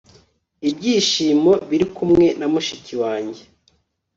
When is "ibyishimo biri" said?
0.69-1.85